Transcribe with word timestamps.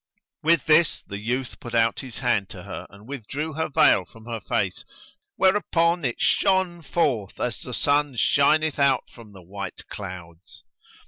With 0.41 0.65
this 0.65 1.03
the 1.05 1.19
youth 1.19 1.59
put 1.59 1.75
out 1.75 1.99
his 1.99 2.17
hand 2.17 2.49
to 2.49 2.63
her 2.63 2.87
and 2.89 3.07
withdrew 3.07 3.53
her 3.53 3.69
veil 3.69 4.03
from 4.03 4.25
her 4.25 4.39
face, 4.39 4.83
whereupon 5.35 6.03
it 6.05 6.19
shone 6.19 6.81
forth 6.81 7.39
as 7.39 7.59
the 7.61 7.71
sun 7.75 8.15
shineth 8.15 8.79
out 8.79 9.03
from 9.11 9.31
the 9.31 9.43
white 9.43 9.83
clouds. 9.91 10.63